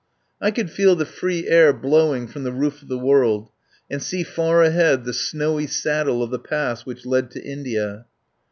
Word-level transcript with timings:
I 0.41 0.49
could 0.49 0.71
feel 0.71 0.95
the 0.95 1.05
free 1.05 1.47
air 1.47 1.71
blowing 1.71 2.27
from 2.27 2.41
the 2.43 2.51
roof 2.51 2.81
of 2.81 2.87
the 2.87 2.97
world, 2.97 3.49
and 3.87 4.01
see 4.01 4.23
far 4.23 4.63
ahead 4.63 5.03
the 5.05 5.13
snowy 5.13 5.67
saddle 5.67 6.23
of 6.23 6.31
the 6.31 6.39
pass 6.39 6.87
which 6.87 7.05
led 7.05 7.29
to 7.29 7.43
India. 7.47 8.07